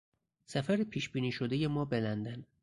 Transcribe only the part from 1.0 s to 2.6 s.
بینی شدهی ما به لندن